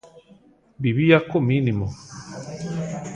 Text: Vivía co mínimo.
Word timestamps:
Vivía 0.85 1.17
co 1.29 1.37
mínimo. 1.49 1.87